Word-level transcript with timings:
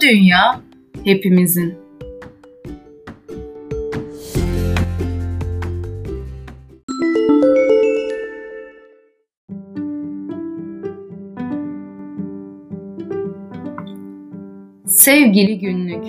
Dünya 0.00 0.60
hepimizin. 1.04 1.74
Sevgili 14.86 15.58
günlük. 15.58 16.04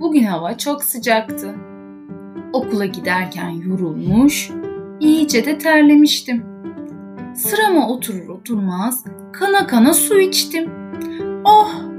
Bugün 0.00 0.22
hava 0.22 0.58
çok 0.58 0.84
sıcaktı. 0.84 1.54
Okula 2.52 2.86
giderken 2.86 3.50
yorulmuş, 3.50 4.50
iyice 5.00 5.44
de 5.46 5.58
terlemiştim. 5.58 6.44
Sırama 7.34 7.88
oturur 7.88 8.28
oturmaz 8.28 9.04
kana 9.32 9.66
kana 9.66 9.94
su 9.94 10.20
içtim. 10.20 10.70
Oh, 11.44 11.95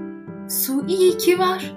su 0.49 0.85
iyi 0.87 1.17
ki 1.17 1.39
var. 1.39 1.75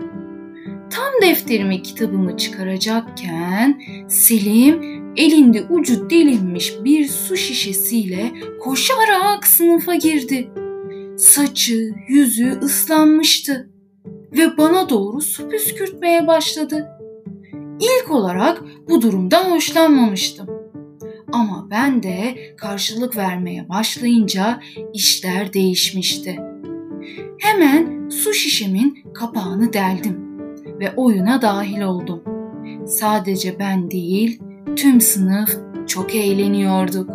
Tam 0.91 1.13
defterimi 1.23 1.83
kitabımı 1.83 2.37
çıkaracakken 2.37 3.83
Selim 4.09 5.01
elinde 5.17 5.63
ucu 5.63 6.11
delinmiş 6.11 6.75
bir 6.85 7.09
su 7.09 7.37
şişesiyle 7.37 8.33
koşarak 8.61 9.47
sınıfa 9.47 9.95
girdi. 9.95 10.51
Saçı, 11.19 11.91
yüzü 12.09 12.59
ıslanmıştı 12.63 13.71
ve 14.33 14.57
bana 14.57 14.89
doğru 14.89 15.21
su 15.21 15.49
püskürtmeye 15.49 16.27
başladı. 16.27 16.89
İlk 17.81 18.11
olarak 18.11 18.63
bu 18.89 19.03
durumdan 19.03 19.51
hoşlanmamıştım. 19.51 20.51
Ama 21.33 21.69
ben 21.71 22.03
de 22.03 22.35
karşılık 22.57 23.17
vermeye 23.17 23.69
başlayınca 23.69 24.61
işler 24.95 25.53
değişmişti. 25.53 26.50
Hemen 27.41 28.09
su 28.09 28.33
şişemin 28.35 29.05
kapağını 29.15 29.73
deldim 29.73 30.21
ve 30.81 30.93
oyuna 30.97 31.43
dahil 31.43 31.81
oldum. 31.81 32.23
Sadece 32.87 33.59
ben 33.59 33.91
değil, 33.91 34.43
tüm 34.77 35.01
sınıf 35.01 35.57
çok 35.87 36.15
eğleniyorduk. 36.15 37.11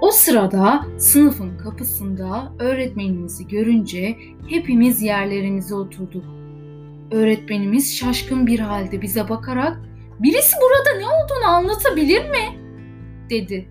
O 0.00 0.10
sırada 0.10 0.86
sınıfın 0.98 1.58
kapısında 1.58 2.52
öğretmenimizi 2.58 3.48
görünce 3.48 4.16
hepimiz 4.48 5.02
yerlerimize 5.02 5.74
oturduk. 5.74 6.35
Öğretmenimiz 7.10 7.96
şaşkın 7.96 8.46
bir 8.46 8.58
halde 8.58 9.02
bize 9.02 9.28
bakarak 9.28 9.76
"Birisi 10.20 10.56
burada 10.62 10.98
ne 10.98 11.06
olduğunu 11.06 11.46
anlatabilir 11.48 12.30
mi?" 12.30 12.58
dedi. 13.30 13.68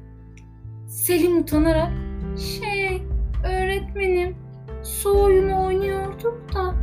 Selim 0.87 1.37
utanarak 1.37 1.91
"Şey, 2.37 3.03
öğretmenim, 3.43 4.35
su 4.83 5.23
oyunu 5.23 5.65
oynuyorduk 5.65 6.53
da." 6.53 6.75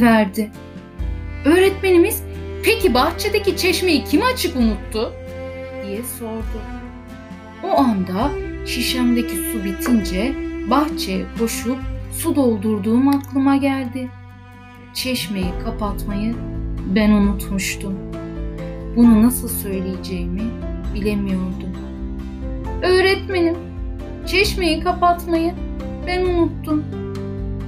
verdi. 0.00 0.50
Öğretmenimiz 1.44 2.22
"Peki 2.64 2.94
bahçedeki 2.94 3.56
çeşmeyi 3.56 4.04
kim 4.04 4.22
açık 4.22 4.56
unuttu?" 4.56 5.12
diye 5.86 6.02
sordu. 6.02 6.60
O 7.64 7.78
anda 7.78 8.30
şişemdeki 8.66 9.36
su 9.36 9.64
bitince 9.64 10.34
bahçeye 10.70 11.24
koşup 11.38 11.78
su 12.12 12.36
doldurduğum 12.36 13.08
aklıma 13.08 13.56
geldi. 13.56 14.08
Çeşmeyi 14.94 15.52
kapatmayı 15.64 16.34
ben 16.94 17.10
unutmuştum. 17.10 17.94
Bunu 18.96 19.22
nasıl 19.22 19.48
söyleyeceğimi 19.48 20.42
bilemiyordum. 20.94 21.76
Öğretmenim, 22.82 23.56
çeşmeyi 24.26 24.80
kapatmayı 24.80 25.54
ben 26.06 26.24
unuttum. 26.24 26.84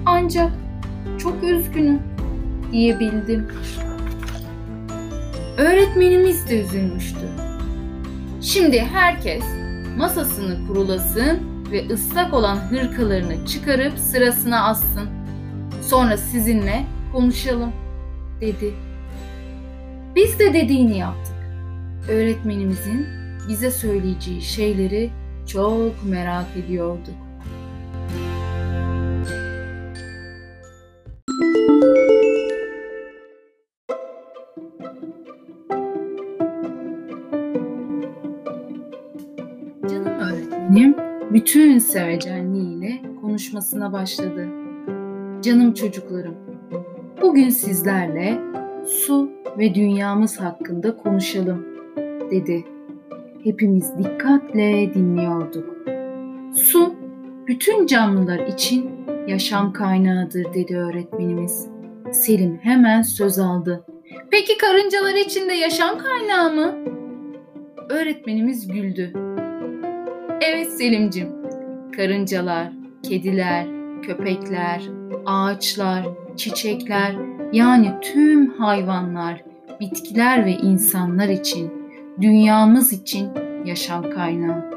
Ancak 0.06 0.52
çok 1.18 1.44
üzgünüm 1.44 2.02
diyebildim. 2.72 3.48
Öğretmenimiz 5.58 6.50
de 6.50 6.60
üzülmüştü. 6.60 7.28
Şimdi 8.40 8.80
herkes 8.80 9.44
masasını 9.98 10.66
kurulasın 10.66 11.38
ve 11.70 11.88
ıslak 11.88 12.34
olan 12.34 12.56
hırkalarını 12.56 13.46
çıkarıp 13.46 13.98
sırasına 13.98 14.64
assın. 14.64 15.08
Sonra 15.82 16.16
sizinle 16.16 16.84
konuşalım, 17.12 17.72
dedi. 18.40 18.74
Biz 20.16 20.38
de 20.38 20.54
dediğini 20.54 20.98
yaptık. 20.98 21.34
Öğretmenimizin 22.10 23.06
bize 23.48 23.70
söyleyeceği 23.70 24.42
şeyleri 24.42 25.10
çok 25.46 26.04
merak 26.04 26.46
ediyorduk. 26.56 27.14
Canım 39.90 40.06
öğretmenim 40.20 40.96
bütün 41.32 41.78
sevecenliğiyle 41.78 43.02
konuşmasına 43.20 43.92
başladı. 43.92 44.48
Canım 45.42 45.74
çocuklarım, 45.74 46.34
bugün 47.32 47.48
sizlerle 47.48 48.40
su 48.86 49.30
ve 49.58 49.74
dünyamız 49.74 50.40
hakkında 50.40 50.96
konuşalım, 50.96 51.66
dedi. 52.30 52.64
Hepimiz 53.44 53.98
dikkatle 53.98 54.94
dinliyorduk. 54.94 55.76
Su, 56.54 56.94
bütün 57.46 57.86
canlılar 57.86 58.46
için 58.46 58.90
yaşam 59.26 59.72
kaynağıdır, 59.72 60.54
dedi 60.54 60.76
öğretmenimiz. 60.76 61.68
Selim 62.12 62.58
hemen 62.62 63.02
söz 63.02 63.38
aldı. 63.38 63.84
Peki 64.30 64.58
karıncalar 64.58 65.14
için 65.14 65.48
de 65.48 65.52
yaşam 65.52 65.98
kaynağı 65.98 66.54
mı? 66.54 66.74
Öğretmenimiz 67.90 68.68
güldü. 68.68 69.12
Evet 70.40 70.72
Selimcim, 70.72 71.28
karıncalar, 71.96 72.72
kediler, 73.02 73.66
köpekler, 74.02 74.82
ağaçlar, 75.26 76.04
çiçekler 76.36 77.16
yani 77.52 77.92
tüm 78.02 78.50
hayvanlar, 78.50 79.44
bitkiler 79.80 80.46
ve 80.46 80.52
insanlar 80.52 81.28
için, 81.28 81.72
dünyamız 82.20 82.92
için 82.92 83.28
yaşam 83.64 84.10
kaynağı. 84.10 84.70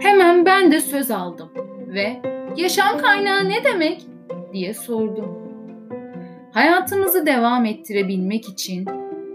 Hemen 0.00 0.46
ben 0.46 0.72
de 0.72 0.80
söz 0.80 1.10
aldım 1.10 1.48
ve 1.86 2.22
yaşam 2.56 2.98
kaynağı 2.98 3.48
ne 3.48 3.64
demek 3.64 4.06
diye 4.52 4.74
sordum. 4.74 5.46
Hayatımızı 6.52 7.26
devam 7.26 7.64
ettirebilmek 7.64 8.48
için 8.48 8.86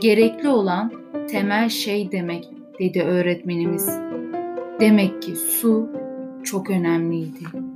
gerekli 0.01 0.50
olan 0.50 0.91
temel 1.31 1.69
şey 1.69 2.11
demek 2.11 2.47
dedi 2.79 3.01
öğretmenimiz. 3.01 3.90
Demek 4.79 5.22
ki 5.22 5.35
su 5.35 5.90
çok 6.44 6.69
önemliydi. 6.69 7.70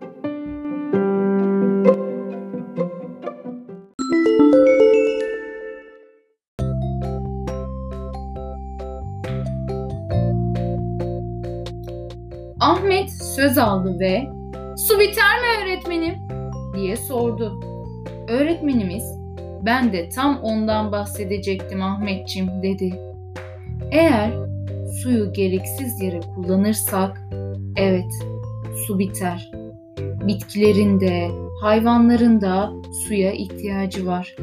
Söz 13.36 13.58
aldı 13.58 14.00
ve 14.00 14.24
"Su 14.78 15.00
biter 15.00 15.40
mi 15.42 15.64
öğretmenim?" 15.64 16.16
diye 16.76 16.96
sordu. 16.96 17.60
Öğretmenimiz 18.28 19.04
"Ben 19.66 19.94
de 19.94 20.10
tam 20.10 20.40
ondan 20.44 20.92
bahsedecektim 20.92 21.82
Ahmetçim." 21.82 22.48
dedi. 22.64 22.94
Eğer 23.92 24.32
suyu 25.02 25.34
gereksiz 25.34 26.02
yere 26.02 26.20
kullanırsak 26.36 27.22
evet 27.78 28.12
su 28.88 29.00
biter. 29.00 29.52
Bitkilerin 30.28 31.00
de, 31.00 31.28
hayvanların 31.62 32.42
da 32.42 32.72
suya 33.08 33.32
ihtiyacı 33.32 34.06
var. 34.06 34.36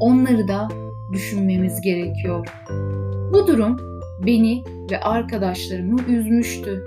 Onları 0.00 0.48
da 0.48 0.68
düşünmemiz 1.12 1.80
gerekiyor. 1.80 2.46
Bu 3.32 3.46
durum 3.46 3.76
beni 4.26 4.62
ve 4.90 5.00
arkadaşlarımı 5.00 6.02
üzmüştü. 6.08 6.84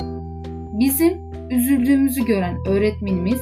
Bizim 0.79 1.26
üzüldüğümüzü 1.49 2.25
gören 2.25 2.57
öğretmenimiz 2.67 3.41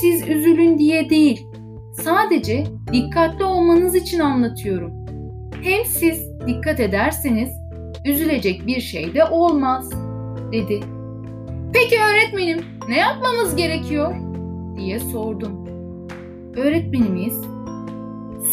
siz 0.00 0.28
üzülün 0.28 0.78
diye 0.78 1.10
değil, 1.10 1.46
sadece 1.92 2.64
dikkatli 2.92 3.44
olmanız 3.44 3.94
için 3.94 4.18
anlatıyorum. 4.18 4.92
Hem 5.62 5.84
siz 5.84 6.28
dikkat 6.46 6.80
ederseniz 6.80 7.48
üzülecek 8.04 8.66
bir 8.66 8.80
şey 8.80 9.14
de 9.14 9.24
olmaz, 9.24 9.90
dedi. 10.52 10.80
Peki 11.72 11.96
öğretmenim, 12.10 12.58
ne 12.88 12.96
yapmamız 12.96 13.56
gerekiyor? 13.56 14.14
diye 14.76 14.98
sordum. 14.98 15.68
Öğretmenimiz, 16.56 17.40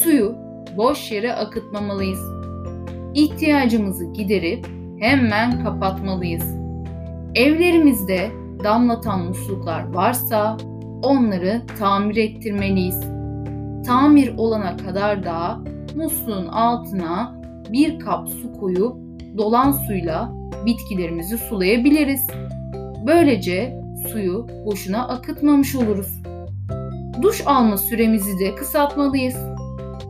suyu 0.04 0.36
boş 0.78 1.12
yere 1.12 1.34
akıtmamalıyız. 1.34 2.20
ihtiyacımızı 3.14 4.14
giderip 4.14 4.68
hemen 5.00 5.64
kapatmalıyız. 5.64 6.56
Evlerimizde 7.36 8.32
damlatan 8.64 9.26
musluklar 9.26 9.94
varsa 9.94 10.58
onları 11.04 11.62
tamir 11.80 12.16
ettirmeliyiz. 12.16 13.00
Tamir 13.86 14.38
olana 14.38 14.78
kadar 14.78 15.24
da 15.24 15.60
musluğun 15.96 16.48
altına 16.48 17.42
bir 17.72 18.00
kap 18.00 18.30
su 18.30 18.54
koyup 18.54 18.96
dolan 19.38 19.72
suyla 19.72 20.34
bitkilerimizi 20.66 21.38
sulayabiliriz. 21.38 22.28
Böylece 23.08 23.80
suyu 24.12 24.48
boşuna 24.66 25.08
akıtmamış 25.08 25.76
oluruz. 25.76 26.22
Duş 27.22 27.44
alma 27.46 27.78
süremizi 27.78 28.40
de 28.40 28.56
kısaltmalıyız. 28.56 29.38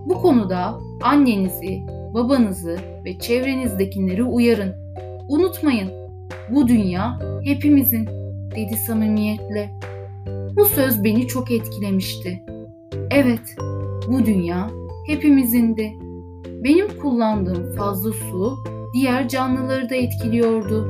Bu 0.06 0.21
konuda 0.21 0.80
annenizi, 1.03 1.81
babanızı 2.13 2.77
ve 3.06 3.19
çevrenizdekileri 3.19 4.24
uyarın. 4.24 4.74
Unutmayın, 5.30 5.91
bu 6.50 6.68
dünya 6.68 7.19
hepimizin, 7.44 8.09
dedi 8.55 8.77
samimiyetle. 8.77 9.79
Bu 10.55 10.65
söz 10.65 11.03
beni 11.03 11.27
çok 11.27 11.51
etkilemişti. 11.51 12.43
Evet, 13.11 13.55
bu 14.07 14.25
dünya 14.25 14.69
hepimizindi. 15.07 15.93
Benim 16.63 16.87
kullandığım 17.01 17.75
fazla 17.75 18.11
su 18.11 18.57
diğer 18.93 19.27
canlıları 19.27 19.89
da 19.89 19.95
etkiliyordu. 19.95 20.87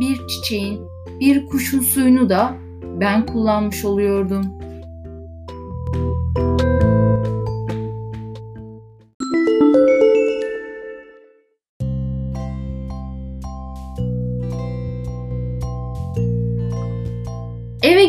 Bir 0.00 0.20
çiçeğin, 0.26 0.80
bir 1.20 1.46
kuşun 1.46 1.80
suyunu 1.80 2.28
da 2.28 2.56
ben 3.00 3.26
kullanmış 3.26 3.84
oluyordum. 3.84 4.46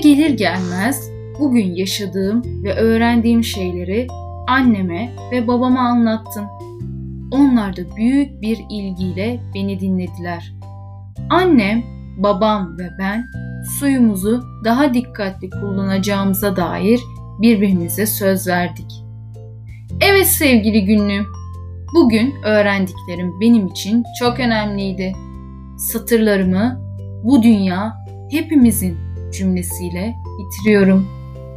Gelir 0.02 0.30
gelmez 0.30 1.12
bugün 1.40 1.76
yaşadığım 1.76 2.64
ve 2.64 2.74
öğrendiğim 2.74 3.44
şeyleri 3.44 4.08
anneme 4.48 5.16
ve 5.32 5.48
babama 5.48 5.80
anlattım. 5.80 6.46
Onlar 7.32 7.78
da 7.78 7.96
büyük 7.96 8.42
bir 8.42 8.60
ilgiyle 8.70 9.40
beni 9.56 9.80
dinlediler. 9.80 10.54
Annem, 11.30 11.84
babam 12.18 12.78
ve 12.78 12.90
ben 13.00 13.26
suyumuzu 13.80 14.44
daha 14.66 14.94
dikkatli 14.94 15.50
kullanacağımıza 15.50 16.56
dair 16.56 17.00
birbirimize 17.42 18.06
söz 18.06 18.48
verdik. 18.48 18.92
Evet 20.02 20.28
sevgili 20.28 20.86
günlüğüm, 20.86 21.26
bugün 21.96 22.34
öğrendiklerim 22.44 23.42
benim 23.42 23.68
için 23.68 24.04
çok 24.20 24.40
önemliydi. 24.40 25.14
Satırlarımı 25.78 26.82
bu 27.24 27.44
dünya 27.44 27.94
hepimizin 28.32 28.98
cümlesiyle 29.32 30.16
bitiriyorum. 30.40 31.08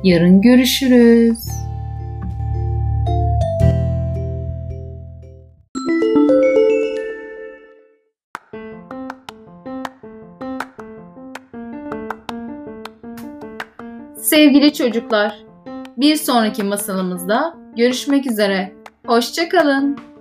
Yarın 0.05 0.41
görüşürüz. 0.41 1.39
Sevgili 14.17 14.73
çocuklar, 14.73 15.45
bir 15.97 16.17
sonraki 16.17 16.63
masalımızda 16.63 17.57
görüşmek 17.77 18.27
üzere. 18.31 18.73
Hoşçakalın. 19.07 20.14